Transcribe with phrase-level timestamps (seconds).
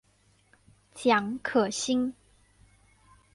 [0.95, 2.15] 蒋可心。